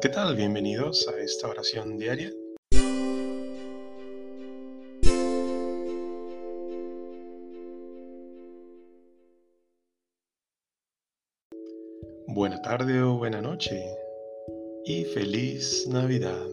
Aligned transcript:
¿qué 0.00 0.10
tal? 0.10 0.36
Bienvenidos 0.36 1.08
a 1.08 1.18
esta 1.18 1.48
oración 1.48 1.98
diaria. 1.98 2.30
Buena 12.28 12.62
tarde 12.62 13.02
o 13.02 13.16
buena 13.16 13.40
noche 13.40 13.82
y 14.84 15.04
feliz 15.04 15.88
Navidad. 15.88 16.46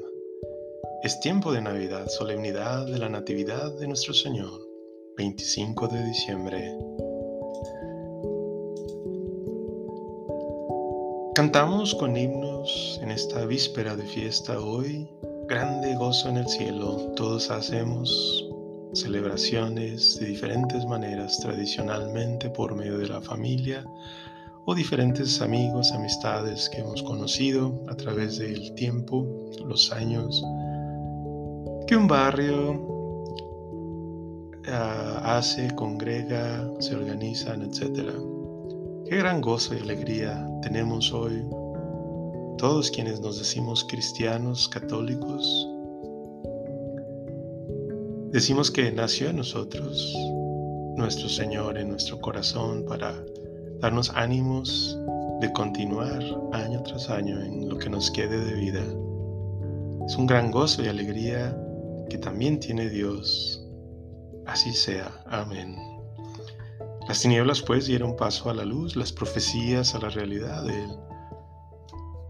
Es 1.04 1.20
tiempo 1.20 1.52
de 1.52 1.62
Navidad, 1.62 2.08
solemnidad 2.08 2.88
de 2.88 2.98
la 2.98 3.10
Natividad 3.10 3.78
de 3.78 3.88
nuestro 3.88 4.16
Señor, 4.16 4.60
25 5.18 5.88
de 5.90 6.04
diciembre. 6.06 6.76
Cantamos 11.36 11.94
con 11.94 12.16
himnos 12.16 12.45
en 13.02 13.12
esta 13.12 13.46
víspera 13.46 13.96
de 13.96 14.04
fiesta 14.04 14.60
hoy, 14.60 15.08
grande 15.48 15.96
gozo 15.96 16.30
en 16.30 16.38
el 16.38 16.48
cielo, 16.48 17.12
todos 17.16 17.52
hacemos 17.52 18.44
celebraciones 18.94 20.20
de 20.20 20.28
diferentes 20.28 20.84
maneras 20.86 21.40
tradicionalmente 21.40 22.50
por 22.50 22.74
medio 22.76 22.98
de 22.98 23.08
la 23.08 23.22
familia 23.22 23.86
o 24.66 24.74
diferentes 24.74 25.42
amigos, 25.42 25.92
amistades 25.92 26.68
que 26.70 26.80
hemos 26.80 27.04
conocido 27.04 27.84
a 27.88 27.96
través 27.96 28.40
del 28.40 28.74
tiempo, 28.74 29.28
los 29.64 29.92
años, 29.92 30.44
que 31.86 31.96
un 31.96 32.08
barrio 32.08 32.72
uh, 34.68 35.20
hace, 35.24 35.70
congrega, 35.76 36.68
se 36.80 36.96
organizan, 36.96 37.62
etc. 37.62 38.10
Qué 39.08 39.18
gran 39.18 39.40
gozo 39.40 39.76
y 39.76 39.80
alegría 39.82 40.50
tenemos 40.64 41.14
hoy 41.14 41.46
todos 42.58 42.92
quienes 42.92 43.20
nos 43.20 43.38
decimos 43.38 43.84
cristianos, 43.84 44.68
católicos. 44.70 45.68
Decimos 48.32 48.72
que 48.72 48.92
nació 48.92 49.30
en 49.30 49.38
nosotros 49.38 50.16
nuestro 50.96 51.28
Señor 51.28 51.78
en 51.78 51.90
nuestro 51.90 52.20
corazón 52.20 52.86
para 52.88 53.14
darnos 53.80 54.10
ánimos 54.16 54.98
de 55.42 55.52
continuar 55.52 56.24
año 56.54 56.82
tras 56.84 57.10
año 57.10 57.42
en 57.42 57.68
lo 57.68 57.78
que 57.78 57.90
nos 57.90 58.10
quede 58.12 58.44
de 58.44 58.54
vida. 58.54 58.84
Es 60.06 60.16
un 60.16 60.26
gran 60.26 60.52
gozo 60.52 60.84
y 60.84 60.88
alegría 60.88 61.58
que 62.10 62.18
también 62.18 62.60
tiene 62.60 62.90
Dios. 62.90 63.62
Así 64.46 64.74
sea. 64.74 65.12
Amén. 65.26 65.76
Las 67.08 67.22
tinieblas 67.22 67.62
pues 67.62 67.86
dieron 67.86 68.16
paso 68.16 68.50
a 68.50 68.54
la 68.54 68.66
luz, 68.66 68.96
las 68.96 69.12
profecías 69.12 69.94
a 69.96 70.00
la 70.00 70.10
realidad 70.10 70.64
de 70.64 70.84
Él. 70.84 70.90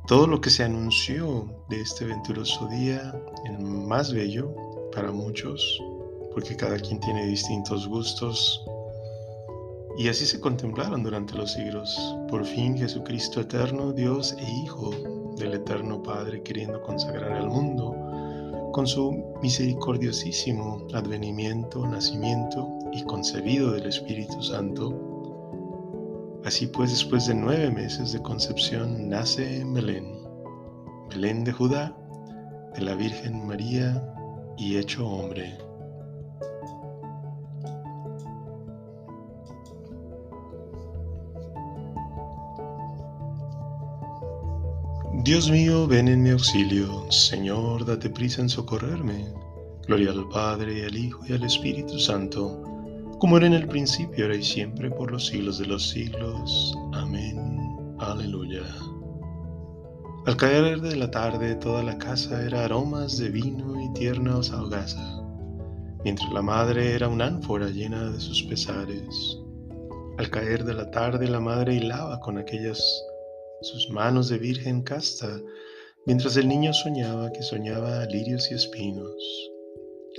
Todo 0.07 0.27
lo 0.27 0.39
que 0.39 0.51
se 0.51 0.63
anunció 0.63 1.47
de 1.67 1.81
este 1.81 2.05
venturoso 2.05 2.67
día, 2.67 3.11
el 3.45 3.57
más 3.57 4.13
bello 4.13 4.53
para 4.93 5.11
muchos, 5.11 5.81
porque 6.31 6.55
cada 6.55 6.77
quien 6.77 6.99
tiene 6.99 7.25
distintos 7.25 7.87
gustos, 7.87 8.63
y 9.97 10.07
así 10.07 10.27
se 10.27 10.39
contemplaron 10.39 11.01
durante 11.01 11.33
los 11.33 11.53
siglos. 11.53 11.97
Por 12.29 12.45
fin 12.45 12.77
Jesucristo 12.77 13.41
eterno, 13.41 13.93
Dios 13.93 14.35
e 14.37 14.47
Hijo 14.47 14.91
del 15.37 15.55
eterno 15.55 16.03
Padre, 16.03 16.43
queriendo 16.43 16.83
consagrar 16.83 17.31
al 17.31 17.47
mundo 17.47 17.95
con 18.73 18.85
su 18.85 19.33
misericordiosísimo 19.41 20.85
advenimiento, 20.93 21.87
nacimiento 21.87 22.77
y 22.93 23.01
concebido 23.05 23.71
del 23.71 23.87
Espíritu 23.87 24.43
Santo. 24.43 25.14
Así 26.45 26.67
pues, 26.67 26.91
después 26.91 27.25
de 27.25 27.33
nueve 27.33 27.71
meses 27.71 28.11
de 28.11 28.21
concepción, 28.21 29.09
nace 29.09 29.61
en 29.61 29.73
Belén, 29.73 30.05
Belén 31.09 31.43
de 31.43 31.51
Judá, 31.51 31.97
de 32.75 32.81
la 32.81 32.93
Virgen 32.93 33.47
María 33.47 34.13
y 34.55 34.77
hecho 34.77 35.07
hombre. 35.07 35.57
Dios 45.23 45.49
mío, 45.49 45.87
ven 45.87 46.07
en 46.07 46.21
mi 46.21 46.29
auxilio. 46.29 47.09
Señor, 47.09 47.85
date 47.85 48.11
prisa 48.11 48.41
en 48.43 48.49
socorrerme. 48.49 49.33
Gloria 49.87 50.11
al 50.11 50.29
Padre, 50.29 50.85
al 50.85 50.95
Hijo 50.95 51.21
y 51.27 51.33
al 51.33 51.43
Espíritu 51.43 51.97
Santo, 51.97 52.74
como 53.19 53.37
era 53.37 53.47
en 53.47 53.53
el 53.53 53.67
principio, 53.67 54.25
ahora 54.25 54.37
y 54.37 54.43
siempre, 54.43 54.91
por 54.91 55.11
los 55.11 55.27
siglos 55.27 55.59
de 55.59 55.67
los 55.67 55.89
siglos. 55.89 56.75
Amén. 56.93 57.37
Aleluya. 57.99 58.63
Al 60.25 60.37
caer 60.37 60.81
de 60.81 60.95
la 60.95 61.11
tarde, 61.11 61.55
toda 61.55 61.83
la 61.83 61.97
casa 61.97 62.43
era 62.43 62.65
aromas 62.65 63.17
de 63.17 63.29
vino 63.29 63.79
y 63.81 63.93
tierna 63.93 64.37
hogaza, 64.37 65.21
mientras 66.03 66.31
la 66.33 66.41
madre 66.41 66.93
era 66.95 67.07
una 67.07 67.27
ánfora 67.27 67.67
llena 67.69 68.09
de 68.09 68.19
sus 68.19 68.43
pesares. 68.43 69.37
Al 70.17 70.29
caer 70.29 70.63
de 70.63 70.73
la 70.73 70.89
tarde, 70.89 71.27
la 71.27 71.39
madre 71.39 71.75
hilaba 71.75 72.19
con 72.21 72.37
aquellas 72.37 72.83
sus 73.61 73.89
manos 73.91 74.29
de 74.29 74.37
virgen 74.37 74.81
casta, 74.81 75.29
mientras 76.05 76.37
el 76.37 76.47
niño 76.47 76.73
soñaba 76.73 77.31
que 77.31 77.43
soñaba 77.43 78.05
lirios 78.05 78.51
y 78.51 78.55
espinos. 78.55 79.51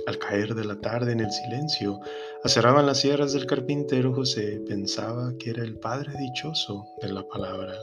Al 0.05 0.19
caer 0.19 0.53
de 0.55 0.63
la 0.63 0.79
tarde 0.79 1.11
en 1.11 1.19
el 1.19 1.31
silencio, 1.31 1.99
acerraban 2.43 2.85
las 2.85 2.99
sierras 2.99 3.33
del 3.33 3.45
carpintero 3.45 4.13
José, 4.13 4.61
pensaba 4.67 5.33
que 5.39 5.49
era 5.49 5.63
el 5.63 5.79
padre 5.79 6.13
dichoso 6.19 6.85
de 7.01 7.09
la 7.11 7.27
palabra. 7.27 7.73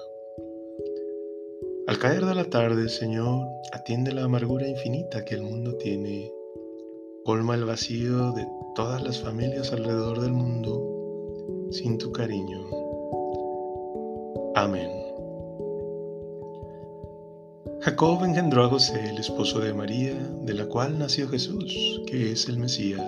Al 1.86 1.98
caer 1.98 2.25
de 2.25 2.34
la 2.34 2.44
tarde, 2.44 2.88
Señor, 2.88 3.47
atiende 3.72 4.12
la 4.12 4.25
amargura 4.25 4.66
infinita 4.66 5.25
que 5.25 5.34
el 5.34 5.42
mundo 5.42 5.76
tiene, 5.76 6.32
colma 7.25 7.56
el 7.56 7.64
vacío 7.64 8.32
de 8.32 8.46
todas 8.75 9.02
las 9.02 9.20
familias 9.20 9.72
alrededor 9.72 10.20
del 10.20 10.32
mundo 10.32 11.69
sin 11.70 11.98
tu 11.98 12.12
cariño. 12.12 12.66
Amén. 14.54 14.94
Jacob 17.94 18.25
engendró 18.25 18.65
a 18.65 18.69
José, 18.69 19.10
el 19.10 19.19
esposo 19.19 19.60
de 19.60 19.72
María, 19.72 20.15
de 20.43 20.53
la 20.53 20.66
cual 20.66 20.99
nació 20.99 21.28
Jesús, 21.28 22.03
que 22.09 22.32
es 22.32 22.49
el 22.49 22.59
Mesías. 22.59 23.00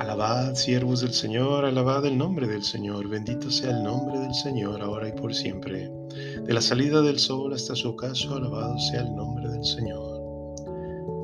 Alabad, 0.00 0.56
siervos 0.56 1.02
del 1.02 1.12
Señor, 1.12 1.64
alabad 1.64 2.04
el 2.04 2.18
nombre 2.18 2.48
del 2.48 2.64
Señor, 2.64 3.06
bendito 3.08 3.48
sea 3.48 3.70
el 3.70 3.84
nombre 3.84 4.18
del 4.18 4.34
Señor, 4.34 4.82
ahora 4.82 5.06
y 5.06 5.12
por 5.12 5.32
siempre. 5.32 5.88
De 6.44 6.52
la 6.52 6.60
salida 6.60 7.00
del 7.00 7.20
sol 7.20 7.52
hasta 7.52 7.76
su 7.76 7.90
ocaso, 7.90 8.34
alabado 8.34 8.76
sea 8.76 9.02
el 9.02 9.14
nombre 9.14 9.48
del 9.48 9.64
Señor. 9.64 10.20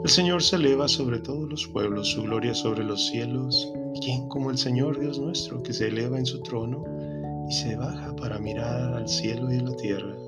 El 0.04 0.10
Señor 0.10 0.40
se 0.40 0.54
eleva 0.54 0.86
sobre 0.86 1.18
todos 1.18 1.50
los 1.50 1.66
pueblos, 1.66 2.12
su 2.12 2.22
gloria 2.22 2.54
sobre 2.54 2.84
los 2.84 3.08
cielos. 3.08 3.72
¿Quién 4.00 4.28
como 4.28 4.52
el 4.52 4.58
Señor 4.58 5.00
Dios 5.00 5.18
nuestro, 5.18 5.64
que 5.64 5.72
se 5.72 5.88
eleva 5.88 6.16
en 6.16 6.26
su 6.26 6.40
trono 6.42 6.84
y 7.50 7.52
se 7.52 7.74
baja 7.74 8.14
para 8.14 8.38
mirar 8.38 8.94
al 8.94 9.08
cielo 9.08 9.52
y 9.52 9.58
a 9.58 9.62
la 9.62 9.74
tierra? 9.74 10.25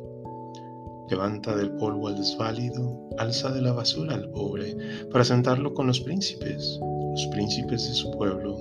Levanta 1.11 1.57
del 1.57 1.71
polvo 1.73 2.09
al 2.09 2.17
desválido, 2.17 3.09
alza 3.19 3.51
de 3.51 3.63
la 3.63 3.73
basura 3.73 4.15
al 4.15 4.31
pobre, 4.31 4.77
para 5.11 5.25
sentarlo 5.25 5.73
con 5.73 5.87
los 5.87 6.01
príncipes, 6.01 6.79
los 7.13 7.27
príncipes 7.29 7.89
de 7.89 7.95
su 7.95 8.11
pueblo. 8.11 8.59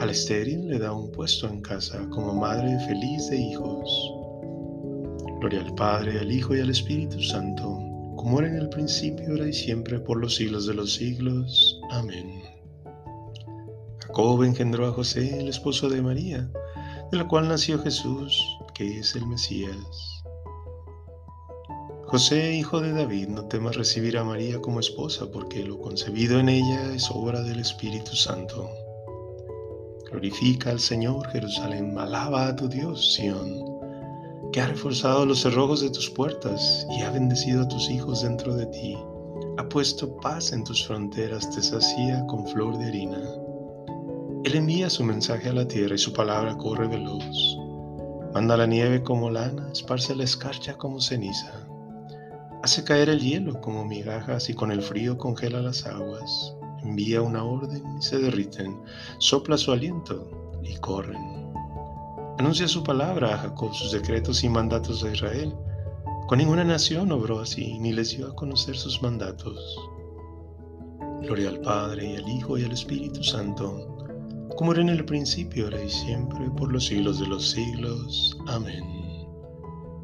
Al 0.00 0.10
estéril 0.10 0.68
le 0.68 0.78
da 0.78 0.92
un 0.92 1.12
puesto 1.12 1.46
en 1.46 1.60
casa 1.60 2.08
como 2.10 2.34
madre 2.34 2.78
feliz 2.86 3.28
de 3.30 3.38
hijos. 3.38 4.14
Gloria 5.38 5.60
al 5.60 5.74
Padre, 5.74 6.18
al 6.18 6.32
Hijo 6.32 6.56
y 6.56 6.60
al 6.60 6.70
Espíritu 6.70 7.22
Santo, 7.22 7.78
como 8.16 8.40
era 8.40 8.48
en 8.48 8.56
el 8.56 8.68
principio, 8.68 9.26
ahora 9.30 9.48
y 9.48 9.52
siempre, 9.52 10.00
por 10.00 10.20
los 10.20 10.34
siglos 10.34 10.66
de 10.66 10.74
los 10.74 10.94
siglos. 10.94 11.80
Amén. 11.90 12.42
Jacob 14.00 14.42
engendró 14.42 14.86
a 14.86 14.92
José, 14.92 15.38
el 15.38 15.48
esposo 15.48 15.88
de 15.88 16.02
María, 16.02 16.50
de 17.12 17.18
la 17.18 17.28
cual 17.28 17.48
nació 17.48 17.78
Jesús, 17.78 18.42
que 18.74 18.98
es 18.98 19.14
el 19.14 19.26
Mesías. 19.26 20.19
José, 22.10 22.56
hijo 22.56 22.80
de 22.80 22.92
David, 22.92 23.28
no 23.28 23.44
temas 23.44 23.76
recibir 23.76 24.18
a 24.18 24.24
María 24.24 24.60
como 24.60 24.80
esposa, 24.80 25.30
porque 25.32 25.62
lo 25.62 25.78
concebido 25.78 26.40
en 26.40 26.48
ella 26.48 26.92
es 26.92 27.08
obra 27.08 27.40
del 27.40 27.60
Espíritu 27.60 28.16
Santo. 28.16 28.68
Glorifica 30.10 30.70
al 30.70 30.80
Señor, 30.80 31.28
Jerusalén, 31.28 31.96
alaba 31.96 32.48
a 32.48 32.56
tu 32.56 32.68
Dios, 32.68 33.14
Sión, 33.14 33.62
que 34.52 34.60
ha 34.60 34.66
reforzado 34.66 35.24
los 35.24 35.42
cerrojos 35.42 35.82
de 35.82 35.90
tus 35.90 36.10
puertas 36.10 36.84
y 36.98 37.02
ha 37.02 37.12
bendecido 37.12 37.62
a 37.62 37.68
tus 37.68 37.88
hijos 37.88 38.22
dentro 38.22 38.56
de 38.56 38.66
ti. 38.66 38.98
Ha 39.58 39.68
puesto 39.68 40.16
paz 40.16 40.52
en 40.52 40.64
tus 40.64 40.84
fronteras, 40.84 41.48
te 41.50 41.62
sacía 41.62 42.26
con 42.26 42.44
flor 42.48 42.76
de 42.78 42.86
harina. 42.86 43.22
Él 44.42 44.56
envía 44.56 44.90
su 44.90 45.04
mensaje 45.04 45.50
a 45.50 45.52
la 45.52 45.68
tierra 45.68 45.94
y 45.94 45.98
su 45.98 46.12
palabra 46.12 46.58
corre 46.58 46.88
veloz. 46.88 47.56
Manda 48.34 48.56
la 48.56 48.66
nieve 48.66 49.00
como 49.00 49.30
lana, 49.30 49.70
esparce 49.70 50.16
la 50.16 50.24
escarcha 50.24 50.74
como 50.76 51.00
ceniza. 51.00 51.70
Hace 52.62 52.84
caer 52.84 53.08
el 53.08 53.20
hielo 53.20 53.58
como 53.60 53.86
migajas 53.86 54.50
y 54.50 54.54
con 54.54 54.70
el 54.70 54.82
frío 54.82 55.16
congela 55.16 55.62
las 55.62 55.86
aguas. 55.86 56.54
Envía 56.82 57.22
una 57.22 57.42
orden 57.42 57.82
y 57.98 58.02
se 58.02 58.18
derriten. 58.18 58.78
Sopla 59.18 59.56
su 59.56 59.72
aliento 59.72 60.58
y 60.62 60.76
corren. 60.76 61.50
Anuncia 62.38 62.68
su 62.68 62.82
palabra 62.84 63.34
a 63.34 63.38
Jacob, 63.38 63.72
sus 63.74 63.92
decretos 63.92 64.44
y 64.44 64.48
mandatos 64.48 65.02
a 65.04 65.10
Israel. 65.10 65.54
Con 66.26 66.38
ninguna 66.38 66.64
nación 66.64 67.10
obró 67.12 67.40
así, 67.40 67.78
ni 67.78 67.92
les 67.92 68.16
dio 68.16 68.28
a 68.28 68.34
conocer 68.34 68.76
sus 68.76 69.02
mandatos. 69.02 69.78
Gloria 71.22 71.48
al 71.48 71.60
Padre, 71.60 72.12
y 72.12 72.16
al 72.16 72.28
Hijo, 72.28 72.58
y 72.58 72.64
al 72.64 72.72
Espíritu 72.72 73.22
Santo, 73.22 73.96
como 74.56 74.72
era 74.72 74.82
en 74.82 74.90
el 74.90 75.04
principio, 75.04 75.64
ahora 75.64 75.82
y 75.82 75.88
siempre, 75.88 76.50
por 76.50 76.72
los 76.72 76.86
siglos 76.86 77.20
de 77.20 77.26
los 77.26 77.50
siglos. 77.50 78.36
Amén. 78.46 78.84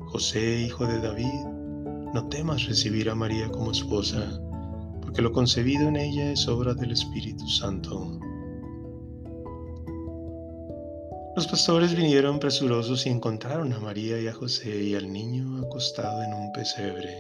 José, 0.07 0.63
hijo 0.63 0.87
de 0.87 1.01
David, 1.01 1.56
no 2.17 2.31
temas 2.31 2.65
recibir 2.65 3.11
a 3.11 3.15
María 3.15 3.51
como 3.51 3.73
esposa, 3.73 4.41
porque 5.03 5.21
lo 5.21 5.33
concebido 5.33 5.87
en 5.89 5.97
ella 5.97 6.33
es 6.33 6.49
obra 6.49 6.73
del 6.73 6.93
Espíritu 6.93 7.47
Santo. 7.47 8.19
Los 11.37 11.47
pastores 11.47 11.95
vinieron 11.95 12.39
presurosos 12.39 13.05
y 13.05 13.11
encontraron 13.11 13.71
a 13.75 13.81
María 13.81 14.19
y 14.19 14.29
a 14.29 14.33
José 14.33 14.83
y 14.83 14.95
al 14.95 15.13
niño 15.13 15.63
acostado 15.67 16.23
en 16.23 16.33
un 16.33 16.51
pesebre. 16.53 17.15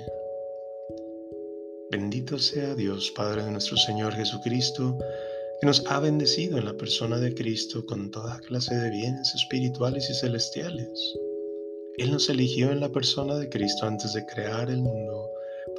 Bendito 1.91 2.39
sea 2.39 2.75
Dios, 2.75 3.13
Padre 3.15 3.45
de 3.45 3.51
nuestro 3.51 3.77
Señor 3.77 4.15
Jesucristo, 4.15 4.97
que 5.61 5.67
nos 5.67 5.85
ha 5.89 6.01
bendecido 6.01 6.57
en 6.57 6.65
la 6.65 6.75
persona 6.79 7.19
de 7.19 7.35
Cristo 7.35 7.85
con 7.85 8.11
toda 8.11 8.41
clase 8.41 8.75
de 8.75 8.89
bienes 8.89 9.35
espirituales 9.35 10.09
y 10.09 10.15
celestiales. 10.15 11.19
Él 11.99 12.13
nos 12.13 12.29
eligió 12.29 12.71
en 12.73 12.81
la 12.81 12.91
persona 12.91 13.37
de 13.37 13.49
Cristo 13.49 13.87
antes 13.87 14.13
de 14.13 14.27
crear 14.27 14.69
el 14.69 14.83
mundo, 14.83 15.31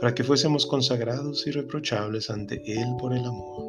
para 0.01 0.15
que 0.15 0.23
fuésemos 0.23 0.65
consagrados 0.65 1.45
y 1.45 1.51
reprochables 1.51 2.31
ante 2.31 2.55
Él 2.65 2.87
por 2.99 3.13
el 3.13 3.23
amor. 3.23 3.67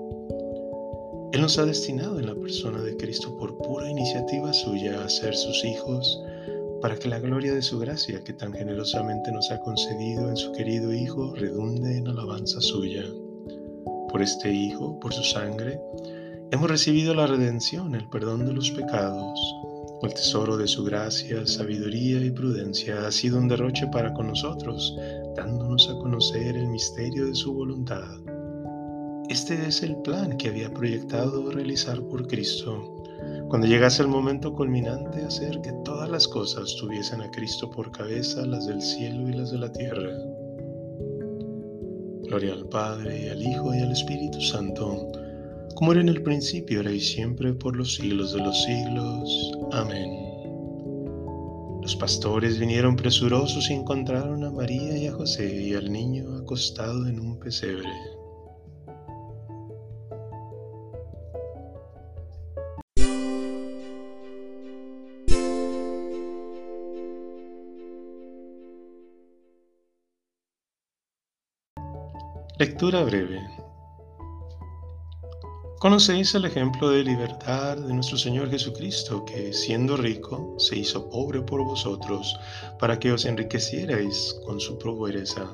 Él 1.33 1.43
nos 1.43 1.59
ha 1.59 1.67
destinado 1.67 2.19
en 2.19 2.27
la 2.27 2.35
persona 2.35 2.81
de 2.81 2.97
Cristo 2.97 3.37
por 3.37 3.59
pura 3.59 3.91
iniciativa 3.91 4.51
suya 4.55 5.05
a 5.05 5.11
ser 5.11 5.37
sus 5.37 5.63
hijos, 5.63 6.23
para 6.81 6.97
que 6.97 7.09
la 7.09 7.19
gloria 7.19 7.55
de 7.55 7.61
su 7.61 7.79
gracia 7.79 8.25
que 8.25 8.33
tan 8.33 8.55
generosamente 8.55 9.31
nos 9.31 9.51
ha 9.51 9.61
concedido 9.61 10.31
en 10.31 10.37
su 10.39 10.51
querido 10.53 10.95
Hijo 10.95 11.35
redunde 11.35 11.99
en 11.99 12.09
alabanza 12.09 12.63
suya. 12.63 13.05
Por 14.11 14.23
este 14.23 14.51
Hijo, 14.51 14.99
por 15.01 15.13
su 15.13 15.23
sangre, 15.23 15.79
hemos 16.51 16.71
recibido 16.71 17.13
la 17.13 17.27
redención, 17.27 17.95
el 17.95 18.09
perdón 18.09 18.47
de 18.47 18.55
los 18.55 18.71
pecados. 18.71 19.39
El 20.03 20.15
tesoro 20.15 20.57
de 20.57 20.69
su 20.69 20.85
gracia, 20.85 21.47
sabiduría 21.47 22.25
y 22.25 22.31
prudencia 22.31 23.07
ha 23.07 23.13
sido 23.13 23.39
un 23.39 23.49
derroche 23.49 23.87
para 23.89 24.15
con 24.15 24.29
nosotros, 24.29 24.97
dándonos 25.37 25.89
a 25.91 25.95
conocer 25.95 26.57
el 26.57 26.69
misterio 26.69 27.27
de 27.27 27.35
su 27.35 27.53
voluntad 27.53 28.19
este 29.29 29.69
es 29.69 29.83
el 29.83 29.95
plan 29.97 30.39
que 30.39 30.49
había 30.49 30.73
proyectado 30.73 31.51
realizar 31.51 32.01
por 32.01 32.27
Cristo. 32.27 33.05
Cuando 33.51 33.67
llegase 33.67 34.01
el 34.01 34.09
momento 34.09 34.55
culminante, 34.55 35.23
hacer 35.23 35.61
que 35.61 35.75
todas 35.85 36.09
las 36.09 36.27
cosas 36.27 36.75
tuviesen 36.81 37.21
a 37.21 37.31
Cristo 37.31 37.71
por 37.71 37.93
cabeza, 37.93 38.47
las 38.47 38.67
del 38.67 38.81
cielo 38.81 39.29
y 39.29 39.35
las 39.35 39.51
de 39.51 39.59
la 39.59 39.71
tierra. 39.71 40.17
Gloria 42.23 42.55
al 42.55 42.67
Padre, 42.71 43.27
y 43.27 43.29
al 43.29 43.43
Hijo, 43.43 43.75
y 43.75 43.81
al 43.81 43.93
Espíritu 43.93 44.41
Santo, 44.41 45.13
como 45.79 45.93
era 45.93 46.01
en 46.01 46.09
el 46.09 46.25
principio, 46.25 46.79
ahora 46.79 46.91
y 46.91 46.99
siempre, 46.99 47.55
por 47.55 47.77
los 47.77 47.95
siglos 47.95 48.33
de 48.33 48.41
los 48.41 48.65
siglos. 48.65 49.53
Amén. 49.71 50.11
Los 51.81 51.95
pastores 51.95 52.59
vinieron 52.59 52.97
presurosos 52.97 53.71
y 53.71 53.75
encontraron 53.75 54.43
a 54.43 54.51
María 54.51 54.99
y 54.99 55.07
a 55.07 55.13
José 55.13 55.55
y 55.55 55.75
al 55.75 55.93
niño 55.93 56.37
acostado 56.39 57.07
en 57.07 57.21
un 57.21 57.39
pesebre. 57.39 57.89
Lectura 72.59 73.05
breve. 73.05 73.58
Conocéis 75.79 76.35
el 76.35 76.45
ejemplo 76.45 76.91
de 76.91 77.05
libertad 77.05 77.77
de 77.77 77.95
nuestro 77.95 78.19
Señor 78.19 78.51
Jesucristo, 78.51 79.25
que 79.25 79.53
siendo 79.53 79.97
rico 79.97 80.57
se 80.59 80.77
hizo 80.77 81.09
pobre 81.09 81.41
por 81.41 81.63
vosotros, 81.63 82.37
para 82.81 82.99
que 82.99 83.13
os 83.13 83.25
enriquecierais 83.25 84.41
con 84.45 84.59
su 84.59 84.77
pobreza 84.77 85.49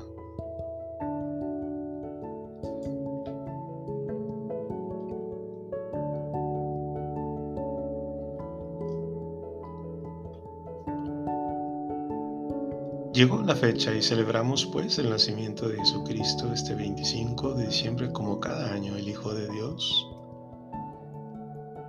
Llegó 13.15 13.41
la 13.43 13.55
fecha 13.55 13.93
y 13.93 14.01
celebramos 14.01 14.65
pues 14.65 14.99
el 14.99 15.09
nacimiento 15.09 15.69
de 15.69 15.77
Jesucristo 15.77 16.51
este 16.51 16.75
25 16.75 17.53
de 17.53 17.67
diciembre 17.67 18.11
como 18.11 18.41
cada 18.41 18.73
año 18.73 18.97
el 18.97 19.07
Hijo 19.07 19.33
de 19.33 19.47
Dios. 19.47 20.14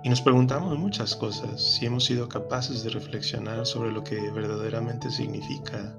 Y 0.03 0.09
nos 0.09 0.21
preguntamos 0.21 0.77
muchas 0.77 1.15
cosas, 1.15 1.61
si 1.61 1.85
hemos 1.85 2.05
sido 2.05 2.29
capaces 2.29 2.83
de 2.83 2.89
reflexionar 2.91 3.65
sobre 3.65 3.91
lo 3.91 4.03
que 4.03 4.31
verdaderamente 4.31 5.09
significa 5.09 5.95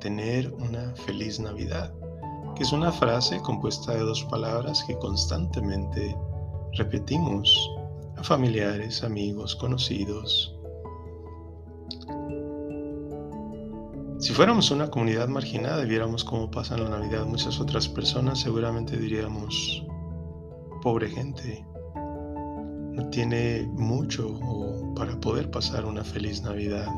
tener 0.00 0.52
una 0.52 0.94
feliz 0.94 1.40
Navidad, 1.40 1.92
que 2.54 2.62
es 2.62 2.72
una 2.72 2.92
frase 2.92 3.40
compuesta 3.40 3.94
de 3.94 4.00
dos 4.00 4.24
palabras 4.24 4.84
que 4.86 4.96
constantemente 4.98 6.16
repetimos 6.74 7.70
a 8.16 8.22
familiares, 8.22 9.02
amigos, 9.02 9.56
conocidos, 9.56 10.58
Si 14.18 14.32
fuéramos 14.32 14.72
una 14.72 14.90
comunidad 14.90 15.28
marginada 15.28 15.84
y 15.84 15.88
viéramos 15.88 16.24
cómo 16.24 16.50
pasan 16.50 16.82
la 16.82 16.90
Navidad 16.90 17.24
muchas 17.24 17.60
otras 17.60 17.88
personas, 17.88 18.40
seguramente 18.40 18.96
diríamos, 18.96 19.84
pobre 20.82 21.08
gente, 21.08 21.64
tiene 23.06 23.68
mucho 23.72 24.38
para 24.96 25.18
poder 25.20 25.50
pasar 25.50 25.84
una 25.84 26.04
feliz 26.04 26.42
Navidad. 26.42 26.88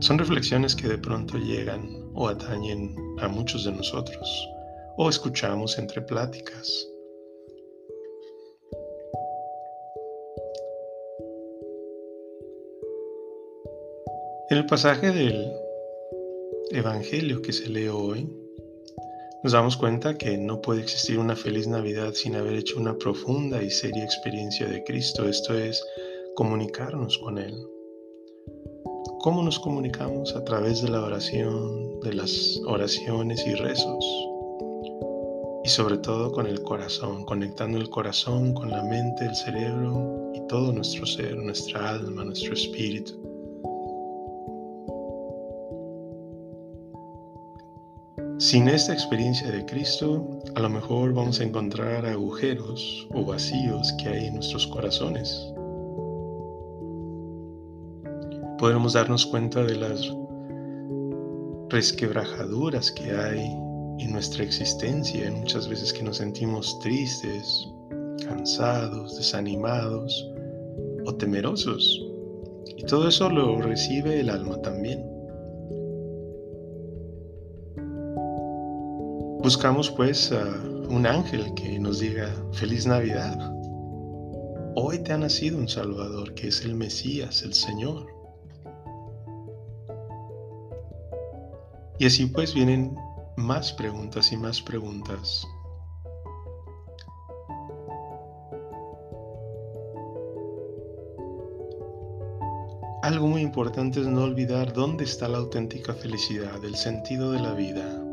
Son 0.00 0.18
reflexiones 0.18 0.74
que 0.74 0.88
de 0.88 0.98
pronto 0.98 1.38
llegan 1.38 2.10
o 2.14 2.28
atañen 2.28 2.94
a 3.20 3.28
muchos 3.28 3.64
de 3.64 3.72
nosotros 3.72 4.48
o 4.96 5.08
escuchamos 5.08 5.78
entre 5.78 6.02
pláticas. 6.02 6.88
En 14.48 14.58
el 14.58 14.66
pasaje 14.66 15.10
del 15.10 15.52
evangelio 16.70 17.42
que 17.42 17.52
se 17.52 17.68
lee 17.68 17.88
hoy, 17.88 18.30
nos 19.46 19.52
damos 19.52 19.76
cuenta 19.76 20.18
que 20.18 20.36
no 20.36 20.60
puede 20.60 20.80
existir 20.80 21.20
una 21.20 21.36
feliz 21.36 21.68
Navidad 21.68 22.14
sin 22.14 22.34
haber 22.34 22.54
hecho 22.54 22.80
una 22.80 22.98
profunda 22.98 23.62
y 23.62 23.70
seria 23.70 24.02
experiencia 24.02 24.66
de 24.66 24.82
Cristo, 24.82 25.28
esto 25.28 25.56
es, 25.56 25.80
comunicarnos 26.34 27.16
con 27.18 27.38
Él. 27.38 27.54
¿Cómo 29.20 29.44
nos 29.44 29.60
comunicamos? 29.60 30.34
A 30.34 30.42
través 30.42 30.82
de 30.82 30.88
la 30.88 31.00
oración, 31.00 32.00
de 32.00 32.14
las 32.14 32.60
oraciones 32.66 33.46
y 33.46 33.54
rezos. 33.54 34.04
Y 35.62 35.68
sobre 35.68 35.98
todo 35.98 36.32
con 36.32 36.48
el 36.48 36.60
corazón, 36.64 37.24
conectando 37.24 37.78
el 37.78 37.88
corazón 37.88 38.52
con 38.52 38.72
la 38.72 38.82
mente, 38.82 39.26
el 39.26 39.36
cerebro 39.36 40.32
y 40.34 40.44
todo 40.48 40.72
nuestro 40.72 41.06
ser, 41.06 41.36
nuestra 41.36 41.90
alma, 41.90 42.24
nuestro 42.24 42.52
espíritu. 42.52 43.35
Sin 48.38 48.68
esta 48.68 48.92
experiencia 48.92 49.50
de 49.50 49.64
Cristo, 49.64 50.28
a 50.54 50.60
lo 50.60 50.68
mejor 50.68 51.14
vamos 51.14 51.40
a 51.40 51.44
encontrar 51.44 52.04
agujeros 52.04 53.08
o 53.14 53.24
vacíos 53.24 53.94
que 53.94 54.10
hay 54.10 54.26
en 54.26 54.34
nuestros 54.34 54.66
corazones. 54.66 55.54
Podremos 58.58 58.92
darnos 58.92 59.24
cuenta 59.24 59.64
de 59.64 59.76
las 59.76 60.12
resquebrajaduras 61.70 62.92
que 62.92 63.10
hay 63.10 63.46
en 64.00 64.12
nuestra 64.12 64.44
existencia, 64.44 65.26
en 65.26 65.40
muchas 65.40 65.66
veces 65.66 65.90
que 65.90 66.02
nos 66.02 66.18
sentimos 66.18 66.78
tristes, 66.80 67.66
cansados, 68.22 69.16
desanimados 69.16 70.30
o 71.06 71.14
temerosos. 71.14 72.04
Y 72.76 72.82
todo 72.84 73.08
eso 73.08 73.30
lo 73.30 73.62
recibe 73.62 74.20
el 74.20 74.28
alma 74.28 74.60
también. 74.60 75.05
Buscamos 79.46 79.92
pues 79.92 80.32
a 80.32 80.42
un 80.88 81.06
ángel 81.06 81.54
que 81.54 81.78
nos 81.78 82.00
diga 82.00 82.28
feliz 82.50 82.84
Navidad. 82.84 83.38
Hoy 84.74 84.98
te 84.98 85.12
ha 85.12 85.18
nacido 85.18 85.56
un 85.56 85.68
Salvador 85.68 86.34
que 86.34 86.48
es 86.48 86.64
el 86.64 86.74
Mesías, 86.74 87.44
el 87.44 87.54
Señor. 87.54 88.08
Y 92.00 92.06
así 92.06 92.26
pues 92.26 92.54
vienen 92.54 92.96
más 93.36 93.72
preguntas 93.72 94.32
y 94.32 94.36
más 94.36 94.60
preguntas. 94.60 95.46
algo 103.02 103.28
muy 103.28 103.42
importante 103.42 104.00
es 104.00 104.06
no 104.08 104.24
olvidar 104.24 104.72
dónde 104.72 105.04
está 105.04 105.28
la 105.28 105.38
auténtica 105.38 105.94
felicidad, 105.94 106.64
el 106.64 106.74
sentido 106.74 107.30
de 107.30 107.38
la 107.38 107.54
vida. 107.54 108.05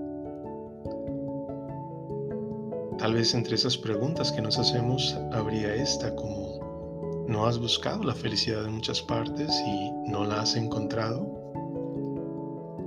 Tal 3.03 3.15
vez 3.15 3.33
entre 3.33 3.55
esas 3.55 3.77
preguntas 3.77 4.31
que 4.31 4.41
nos 4.41 4.57
hacemos 4.57 5.17
habría 5.33 5.75
esta 5.75 6.15
como, 6.15 7.25
¿no 7.27 7.45
has 7.45 7.59
buscado 7.59 8.01
la 8.01 8.15
felicidad 8.15 8.63
en 8.63 8.75
muchas 8.75 9.01
partes 9.01 9.61
y 9.67 9.91
no 10.09 10.23
la 10.23 10.39
has 10.39 10.55
encontrado? 10.55 11.25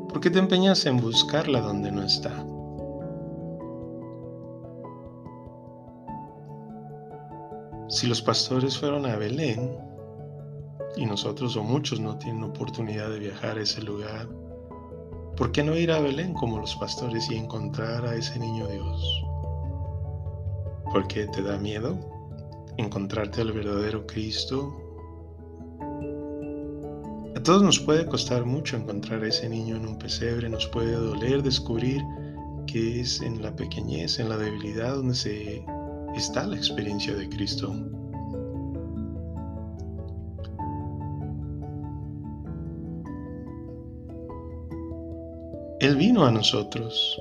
¿Por 0.09 0.19
qué 0.23 0.31
te 0.31 0.39
empeñas 0.39 0.87
en 0.87 1.03
buscarla 1.03 1.61
donde 1.61 1.93
no 1.93 2.03
está? 2.03 2.31
Si 7.91 8.07
los 8.07 8.23
pastores 8.23 8.79
fueron 8.79 9.05
a 9.05 9.17
Belén, 9.17 9.71
y 10.97 11.05
nosotros 11.05 11.59
o 11.59 11.63
muchos 11.63 12.01
no 12.01 12.17
tienen 12.17 12.43
oportunidad 12.43 13.11
de 13.11 13.19
viajar 13.19 13.59
a 13.59 13.61
ese 13.61 13.83
lugar, 13.83 14.27
¿por 15.37 15.53
qué 15.53 15.63
no 15.63 15.77
ir 15.77 15.93
a 15.93 16.01
Belén 16.01 16.33
como 16.33 16.59
los 16.59 16.75
pastores 16.77 17.31
y 17.31 17.37
encontrar 17.37 18.07
a 18.07 18.15
ese 18.15 18.39
niño 18.39 18.67
Dios? 18.67 19.26
¿Por 20.97 21.09
qué 21.09 21.27
te 21.27 21.43
da 21.43 21.59
miedo 21.59 21.99
encontrarte 22.79 23.43
al 23.43 23.53
verdadero 23.53 24.07
Cristo? 24.07 24.73
A 27.37 27.43
todos 27.43 27.63
nos 27.63 27.79
puede 27.81 28.07
costar 28.07 28.47
mucho 28.47 28.79
encontrar 28.79 29.23
a 29.23 29.29
ese 29.29 29.47
niño 29.47 29.77
en 29.77 29.87
un 29.87 29.99
pesebre, 29.99 30.49
nos 30.49 30.67
puede 30.69 30.93
doler 30.93 31.43
descubrir 31.43 32.03
que 32.67 33.01
es 33.01 33.21
en 33.21 33.43
la 33.43 33.55
pequeñez, 33.55 34.19
en 34.21 34.31
la 34.31 34.39
debilidad 34.39 34.95
donde 34.95 35.15
se 35.15 35.63
está 36.15 36.47
la 36.47 36.57
experiencia 36.57 37.15
de 37.15 37.29
Cristo. 37.29 37.75
Él 45.81 45.97
vino 45.97 46.25
a 46.25 46.31
nosotros 46.31 47.21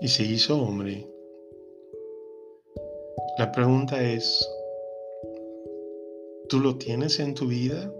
y 0.00 0.06
se 0.06 0.22
hizo 0.22 0.62
hombre. 0.62 1.15
La 3.38 3.52
pregunta 3.52 4.02
es, 4.02 4.48
¿tú 6.48 6.58
lo 6.58 6.78
tienes 6.78 7.20
en 7.20 7.34
tu 7.34 7.46
vida? 7.46 7.92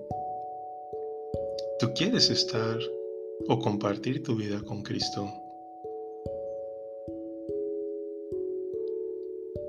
¿Tú 1.79 1.93
quieres 1.95 2.31
estar 2.31 2.79
o 3.47 3.59
compartir 3.59 4.23
tu 4.23 4.35
vida 4.35 4.63
con 4.65 4.83
Cristo? 4.83 5.31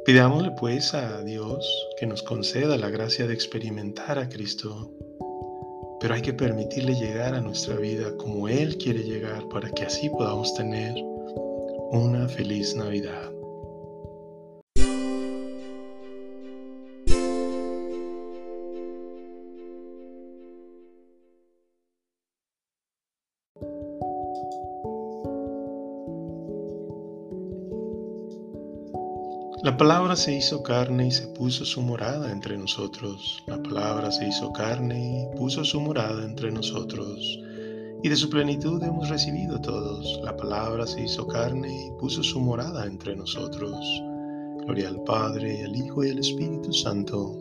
Pidámosle 0.06 0.52
pues 0.52 0.94
a 0.94 1.22
Dios 1.24 1.70
que 2.00 2.08
nos 2.08 2.24
conceda 2.24 2.78
la 2.78 2.90
gracia 2.90 3.28
de 3.28 3.34
experimentar 3.34 4.20
a 4.20 4.30
Cristo, 4.30 4.90
pero 6.00 6.14
hay 6.14 6.22
que 6.22 6.32
permitirle 6.32 6.94
llegar 6.94 7.34
a 7.34 7.42
nuestra 7.42 7.76
vida 7.76 8.16
como 8.16 8.48
Él 8.48 8.78
quiere 8.78 9.04
llegar 9.04 9.50
para 9.50 9.70
que 9.72 9.84
así 9.84 10.10
podamos 10.12 10.54
tener 10.54 10.96
una 11.92 12.30
feliz 12.30 12.74
Navidad. 12.74 13.37
La 29.68 29.76
palabra 29.76 30.16
se 30.16 30.34
hizo 30.34 30.64
carne 30.64 31.08
y 31.08 31.12
se 31.12 31.28
puso 31.28 31.66
su 31.66 31.82
morada 31.82 32.32
entre 32.32 32.58
nosotros. 32.58 33.44
La 33.48 33.62
palabra 33.62 34.14
se 34.14 34.26
hizo 34.26 34.54
carne 34.54 35.28
y 35.34 35.38
puso 35.38 35.66
su 35.66 35.82
morada 35.82 36.24
entre 36.24 36.54
nosotros. 36.54 37.38
Y 38.02 38.08
de 38.08 38.16
su 38.16 38.30
plenitud 38.30 38.82
hemos 38.82 39.10
recibido 39.10 39.60
todos. 39.60 40.22
La 40.24 40.38
palabra 40.38 40.88
se 40.88 41.02
hizo 41.02 41.28
carne 41.28 41.88
y 41.88 41.92
puso 42.00 42.24
su 42.24 42.40
morada 42.40 42.86
entre 42.86 43.14
nosotros. 43.18 43.76
Gloria 44.64 44.88
al 44.88 45.04
Padre, 45.04 45.66
al 45.66 45.76
Hijo 45.76 46.02
y 46.06 46.12
al 46.12 46.20
Espíritu 46.20 46.72
Santo. 46.72 47.36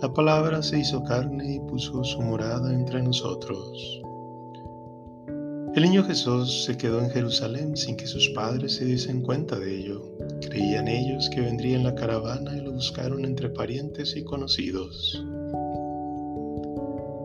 La 0.00 0.14
palabra 0.14 0.62
se 0.62 0.78
hizo 0.78 1.02
carne 1.02 1.54
y 1.54 1.58
puso 1.68 2.04
su 2.04 2.22
morada 2.22 2.72
entre 2.72 3.02
nosotros. 3.02 4.00
El 5.74 5.82
niño 5.82 6.04
Jesús 6.04 6.62
se 6.66 6.76
quedó 6.76 7.00
en 7.00 7.10
Jerusalén 7.10 7.76
sin 7.76 7.96
que 7.96 8.06
sus 8.06 8.28
padres 8.28 8.76
se 8.76 8.84
diesen 8.84 9.22
cuenta 9.22 9.58
de 9.58 9.76
ello. 9.76 10.16
Creían 10.48 10.86
ellos 10.86 11.28
que 11.30 11.40
vendría 11.40 11.76
en 11.76 11.82
la 11.82 11.96
caravana 11.96 12.56
y 12.56 12.60
lo 12.60 12.70
buscaron 12.70 13.24
entre 13.24 13.48
parientes 13.48 14.14
y 14.14 14.22
conocidos. 14.22 15.20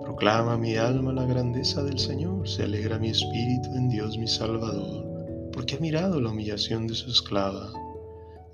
Proclama 0.04 0.58
mi 0.58 0.78
alma 0.78 1.14
la 1.14 1.26
grandeza 1.26 1.84
del 1.84 2.00
Señor, 2.00 2.50
se 2.50 2.64
alegra 2.64 2.98
mi 2.98 3.10
espíritu 3.10 3.70
en 3.76 3.88
Dios 3.88 4.18
mi 4.18 4.28
Salvador, 4.28 5.06
porque 5.54 5.76
ha 5.76 5.80
mirado 5.80 6.20
la 6.20 6.32
humillación 6.32 6.88
de 6.88 6.96
su 6.96 7.12
esclava. 7.12 7.72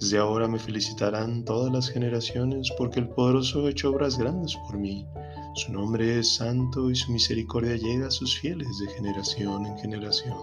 Desde 0.01 0.17
ahora 0.17 0.49
me 0.49 0.59
felicitarán 0.59 1.45
todas 1.45 1.71
las 1.71 1.87
generaciones, 1.87 2.69
porque 2.77 2.99
el 2.99 3.07
poderoso 3.07 3.65
ha 3.65 3.69
hecho 3.69 3.91
obras 3.91 4.17
grandes 4.17 4.57
por 4.67 4.77
mí. 4.77 5.07
Su 5.55 5.71
nombre 5.71 6.19
es 6.19 6.35
santo 6.35 6.91
y 6.91 6.95
su 6.97 7.13
misericordia 7.13 7.77
llega 7.77 8.07
a 8.07 8.11
sus 8.11 8.37
fieles 8.37 8.67
de 8.77 8.91
generación 8.91 9.65
en 9.65 9.77
generación. 9.77 10.37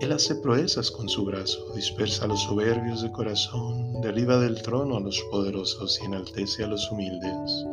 Él 0.00 0.10
hace 0.10 0.34
proezas 0.34 0.90
con 0.90 1.08
su 1.08 1.24
brazo, 1.24 1.72
dispersa 1.72 2.24
a 2.24 2.28
los 2.28 2.42
soberbios 2.42 3.02
de 3.02 3.12
corazón, 3.12 4.00
derriba 4.00 4.38
del 4.38 4.60
trono 4.60 4.96
a 4.96 5.00
los 5.00 5.20
poderosos 5.30 6.00
y 6.02 6.06
enaltece 6.06 6.64
a 6.64 6.66
los 6.66 6.90
humildes. 6.90 7.64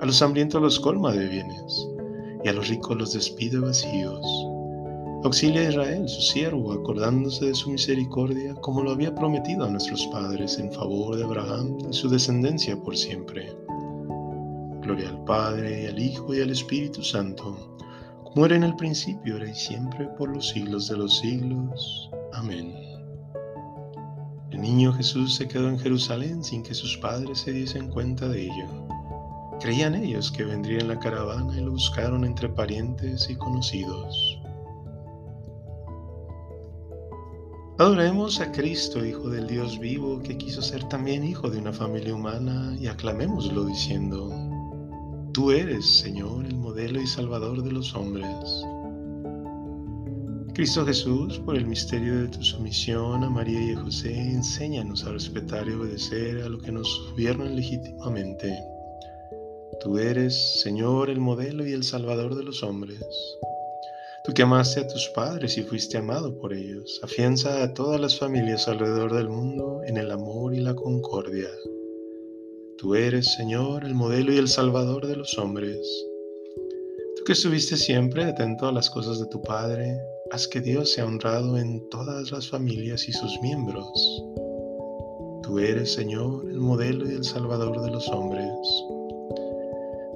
A 0.00 0.06
los 0.06 0.22
hambrientos 0.22 0.62
los 0.62 0.80
colma 0.80 1.12
de 1.12 1.28
bienes, 1.28 1.86
y 2.42 2.48
a 2.48 2.54
los 2.54 2.68
ricos 2.68 2.96
los 2.96 3.12
despide 3.12 3.58
vacíos. 3.58 4.24
Auxilia 5.22 5.60
a 5.60 5.68
Israel, 5.68 6.08
su 6.08 6.22
siervo, 6.22 6.72
acordándose 6.72 7.44
de 7.44 7.54
su 7.54 7.70
misericordia, 7.70 8.54
como 8.54 8.82
lo 8.82 8.92
había 8.92 9.14
prometido 9.14 9.66
a 9.66 9.68
nuestros 9.70 10.06
padres 10.06 10.58
en 10.58 10.72
favor 10.72 11.14
de 11.14 11.24
Abraham 11.24 11.76
y 11.90 11.92
su 11.92 12.08
descendencia 12.08 12.74
por 12.82 12.96
siempre 12.96 13.52
Gloria 14.82 15.10
al 15.10 15.22
Padre, 15.24 15.88
al 15.88 15.98
Hijo 15.98 16.34
y 16.34 16.40
al 16.40 16.50
Espíritu 16.50 17.04
Santo, 17.04 17.76
como 18.24 18.46
era 18.46 18.56
en 18.56 18.64
el 18.64 18.74
principio, 18.74 19.34
ahora 19.34 19.48
y 19.48 19.54
siempre, 19.54 20.08
por 20.18 20.28
los 20.34 20.48
siglos 20.48 20.88
de 20.88 20.96
los 20.96 21.18
siglos. 21.18 22.10
Amén. 22.32 22.74
El 24.50 24.60
niño 24.60 24.92
Jesús 24.92 25.36
se 25.36 25.46
quedó 25.46 25.68
en 25.68 25.78
Jerusalén 25.78 26.42
sin 26.42 26.64
que 26.64 26.74
sus 26.74 26.98
padres 26.98 27.38
se 27.38 27.52
diesen 27.52 27.90
cuenta 27.90 28.28
de 28.28 28.42
ello. 28.42 28.88
Creían 29.60 29.94
ellos 29.94 30.32
que 30.32 30.44
vendría 30.44 30.80
en 30.80 30.88
la 30.88 30.98
caravana 30.98 31.56
y 31.56 31.62
lo 31.62 31.70
buscaron 31.70 32.24
entre 32.24 32.48
parientes 32.48 33.30
y 33.30 33.36
conocidos. 33.36 34.40
Adoremos 37.78 38.40
a 38.40 38.50
Cristo, 38.50 39.04
Hijo 39.04 39.30
del 39.30 39.46
Dios 39.46 39.78
vivo, 39.78 40.20
que 40.20 40.36
quiso 40.36 40.60
ser 40.60 40.84
también 40.88 41.22
hijo 41.22 41.48
de 41.48 41.58
una 41.58 41.72
familia 41.72 42.14
humana, 42.14 42.76
y 42.80 42.88
aclamémoslo 42.88 43.64
diciendo, 43.64 44.51
Tú 45.32 45.50
eres, 45.50 45.86
Señor, 45.86 46.44
el 46.44 46.56
modelo 46.56 47.00
y 47.00 47.06
salvador 47.06 47.62
de 47.62 47.72
los 47.72 47.94
hombres. 47.94 48.26
Cristo 50.52 50.84
Jesús, 50.84 51.38
por 51.38 51.56
el 51.56 51.66
misterio 51.66 52.20
de 52.20 52.28
tu 52.28 52.42
sumisión 52.42 53.24
a 53.24 53.30
María 53.30 53.58
y 53.58 53.72
a 53.72 53.80
José, 53.80 54.12
enséñanos 54.12 55.06
a 55.06 55.12
respetar 55.12 55.66
y 55.66 55.72
obedecer 55.72 56.42
a 56.42 56.50
lo 56.50 56.58
que 56.58 56.70
nos 56.70 57.08
gobiernan 57.08 57.56
legítimamente. 57.56 58.62
Tú 59.80 59.96
eres, 59.96 60.60
Señor, 60.60 61.08
el 61.08 61.20
modelo 61.20 61.66
y 61.66 61.72
el 61.72 61.82
salvador 61.82 62.34
de 62.34 62.44
los 62.44 62.62
hombres. 62.62 63.00
Tú 64.24 64.34
que 64.34 64.42
amaste 64.42 64.80
a 64.80 64.86
tus 64.86 65.08
padres 65.14 65.56
y 65.56 65.62
fuiste 65.62 65.96
amado 65.96 66.38
por 66.38 66.52
ellos, 66.52 67.00
afianza 67.02 67.62
a 67.62 67.72
todas 67.72 67.98
las 67.98 68.18
familias 68.18 68.68
alrededor 68.68 69.14
del 69.14 69.30
mundo 69.30 69.80
en 69.86 69.96
el 69.96 70.10
amor 70.10 70.54
y 70.54 70.60
la 70.60 70.74
concordia. 70.74 71.48
Tú 72.82 72.96
eres, 72.96 73.34
Señor, 73.34 73.84
el 73.84 73.94
modelo 73.94 74.32
y 74.32 74.38
el 74.38 74.48
salvador 74.48 75.06
de 75.06 75.14
los 75.14 75.38
hombres. 75.38 75.78
Tú 77.16 77.22
que 77.24 77.34
estuviste 77.34 77.76
siempre 77.76 78.24
atento 78.24 78.66
a 78.66 78.72
las 78.72 78.90
cosas 78.90 79.20
de 79.20 79.26
tu 79.26 79.40
Padre, 79.40 79.96
haz 80.32 80.48
que 80.48 80.60
Dios 80.60 80.90
sea 80.90 81.06
honrado 81.06 81.56
en 81.58 81.88
todas 81.90 82.32
las 82.32 82.48
familias 82.48 83.08
y 83.08 83.12
sus 83.12 83.40
miembros. 83.40 83.86
Tú 85.44 85.60
eres, 85.60 85.92
Señor, 85.92 86.50
el 86.50 86.58
modelo 86.58 87.08
y 87.08 87.14
el 87.14 87.22
salvador 87.22 87.80
de 87.82 87.92
los 87.92 88.08
hombres. 88.08 88.50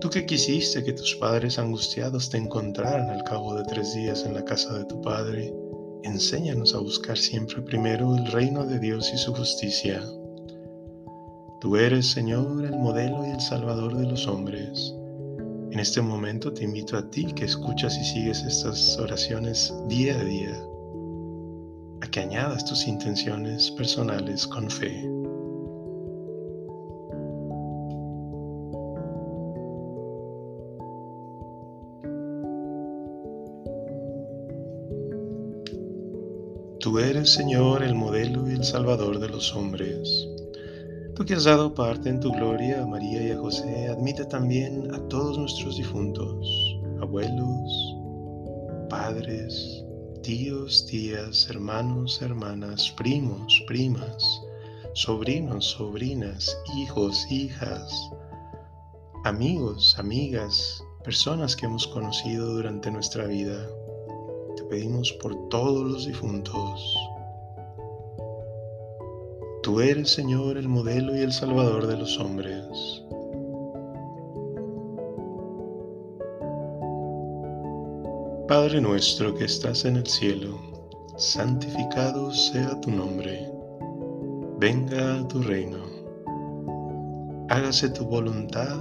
Tú 0.00 0.11
que 0.11 0.26
quisiste 0.26 0.82
que 0.82 0.92
tus 0.92 1.14
padres 1.14 1.61
angustiados 1.61 2.30
te 2.30 2.38
encontraran 2.38 3.11
al 3.11 3.23
cabo 3.23 3.54
de 3.54 3.62
tres 3.62 3.94
días 3.94 4.25
en 4.25 4.35
la 4.35 4.44
casa 4.44 4.76
de 4.76 4.87
tu 4.87 5.00
Padre, 5.02 5.54
enséñanos 6.02 6.75
a 6.75 6.80
buscar 6.80 7.16
siempre 7.16 7.62
primero 7.62 8.16
el 8.16 8.26
reino 8.32 8.66
de 8.66 8.80
Dios 8.80 9.08
y 9.14 9.18
su 9.18 9.32
justicia 9.32 10.02
Tú 11.66 11.75
eres, 11.75 12.12
Señor, 12.12 12.64
el 12.64 12.78
modelo 12.78 13.26
y 13.26 13.30
el 13.30 13.40
salvador 13.40 13.96
de 13.96 14.06
los 14.06 14.28
hombres. 14.28 14.94
En 15.73 15.80
este 15.80 16.00
momento 16.00 16.52
te 16.52 16.62
invito 16.62 16.96
a 16.96 17.11
ti 17.11 17.25
que 17.35 17.44
escuchas 17.44 17.99
y 17.99 18.04
sigues 18.04 18.44
estas 18.44 18.96
oraciones 19.00 19.75
día 19.88 20.14
a 20.14 20.23
día, 20.23 20.56
a 22.02 22.06
que 22.06 22.20
añadas 22.20 22.64
tus 22.66 22.87
intenciones 22.87 23.73
personales 23.73 24.46
con 24.46 24.70
fe. 24.70 25.11
Tú 36.78 37.00
eres, 37.00 37.30
Señor, 37.30 37.82
el 37.82 37.96
modelo 37.96 38.49
y 38.49 38.52
el 38.52 38.62
salvador 38.62 39.18
de 39.18 39.30
los 39.30 39.52
hombres. 39.56 40.28
Tú 41.16 41.25
que 41.25 41.32
has 41.32 41.44
dado 41.44 41.73
parte 41.73 42.11
en 42.11 42.20
tu 42.20 42.30
gloria 42.30 42.82
a 42.82 42.87
María 42.87 43.23
y 43.23 43.30
a 43.30 43.38
José, 43.38 43.88
admite 43.88 44.26
también 44.26 44.94
a 44.94 44.99
todos 45.08 45.38
nuestros 45.38 45.78
difuntos, 45.78 46.46
abuelos, 47.00 47.96
padres, 48.90 49.82
tíos, 50.23 50.85
tías, 50.85 51.49
hermanos, 51.49 52.20
hermanas, 52.20 52.92
primos, 52.99 53.64
primas, 53.66 54.42
sobrinos, 54.92 55.64
sobrinas, 55.64 56.54
hijos, 56.76 57.26
hijas, 57.30 58.11
amigos, 59.25 59.99
amigas, 59.99 60.85
personas 61.02 61.56
que 61.56 61.64
hemos 61.64 61.87
conocido 61.87 62.56
durante 62.56 62.90
nuestra 62.90 63.25
vida. 63.25 63.66
Te 64.54 64.64
pedimos 64.64 65.11
por 65.23 65.49
todos 65.49 65.90
los 65.90 66.06
difuntos 66.06 66.94
Tú 69.66 69.80
eres, 69.80 70.11
Señor, 70.11 70.58
el 70.58 70.68
modelo 70.68 71.16
y 71.16 71.23
el 71.23 71.32
salvador 71.32 71.88
de 71.88 71.96
los 71.96 72.20
hombres. 72.20 73.02
Padre 78.46 78.80
nuestro 78.80 79.35
que 79.35 79.44
estás 79.44 79.85
en 79.85 79.96
el 79.96 80.06
cielo, 80.06 80.56
santificado 81.16 82.32
sea 82.32 82.80
tu 82.80 82.92
nombre. 82.92 83.50
Venga 84.61 85.18
a 85.18 85.26
tu 85.26 85.42
reino. 85.42 85.78
Hágase 87.49 87.88
tu 87.88 88.04
voluntad 88.04 88.78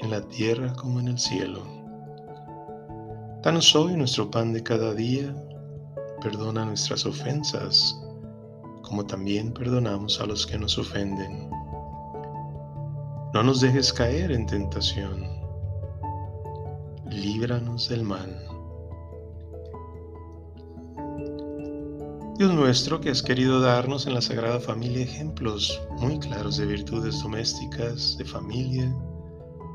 en 0.00 0.10
la 0.10 0.20
tierra 0.30 0.72
como 0.72 0.98
en 0.98 1.06
el 1.06 1.18
cielo. 1.20 1.62
Danos 3.44 3.76
hoy 3.76 3.96
nuestro 3.96 4.32
pan 4.32 4.52
de 4.52 4.64
cada 4.64 4.94
día. 4.94 5.32
Perdona 6.20 6.64
nuestras 6.64 7.06
ofensas 7.06 7.99
como 8.90 9.06
también 9.06 9.52
perdonamos 9.52 10.20
a 10.20 10.26
los 10.26 10.44
que 10.44 10.58
nos 10.58 10.76
ofenden. 10.76 11.48
No 13.32 13.44
nos 13.44 13.60
dejes 13.60 13.92
caer 13.92 14.32
en 14.32 14.46
tentación. 14.46 15.24
Líbranos 17.08 17.88
del 17.88 18.02
mal. 18.02 18.44
Dios 22.36 22.52
nuestro, 22.52 23.00
que 23.00 23.10
has 23.10 23.22
querido 23.22 23.60
darnos 23.60 24.08
en 24.08 24.14
la 24.14 24.20
Sagrada 24.20 24.58
Familia 24.58 25.04
ejemplos 25.04 25.80
muy 26.00 26.18
claros 26.18 26.56
de 26.56 26.66
virtudes 26.66 27.22
domésticas, 27.22 28.18
de 28.18 28.24
familia, 28.24 28.92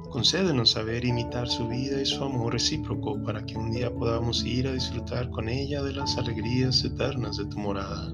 concédenos 0.09 0.71
saber 0.71 1.05
imitar 1.05 1.47
su 1.47 1.69
vida 1.69 2.01
y 2.01 2.05
su 2.05 2.21
amor 2.21 2.51
recíproco 2.51 3.23
para 3.23 3.45
que 3.45 3.57
un 3.57 3.71
día 3.71 3.93
podamos 3.93 4.43
ir 4.43 4.67
a 4.67 4.73
disfrutar 4.73 5.29
con 5.29 5.47
ella 5.47 5.81
de 5.83 5.93
las 5.93 6.17
alegrías 6.17 6.83
eternas 6.83 7.37
de 7.37 7.45
tu 7.45 7.57
morada 7.59 8.13